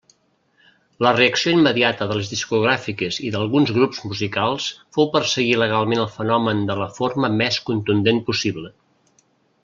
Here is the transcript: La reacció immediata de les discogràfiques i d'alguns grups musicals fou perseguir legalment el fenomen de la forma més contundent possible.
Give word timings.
La 1.05 1.09
reacció 1.15 1.51
immediata 1.57 2.05
de 2.11 2.15
les 2.19 2.31
discogràfiques 2.31 3.19
i 3.27 3.29
d'alguns 3.35 3.73
grups 3.75 3.99
musicals 4.05 4.69
fou 4.97 5.09
perseguir 5.17 5.53
legalment 5.63 6.01
el 6.05 6.09
fenomen 6.15 6.63
de 6.71 6.79
la 6.79 6.87
forma 6.95 7.31
més 7.43 7.59
contundent 7.69 8.23
possible. 8.31 8.73